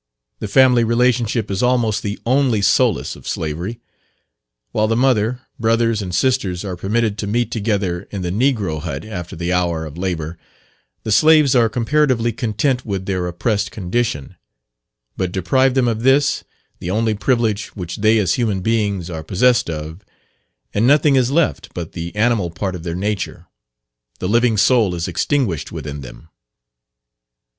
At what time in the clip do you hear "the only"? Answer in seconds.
2.01-2.63, 16.79-17.13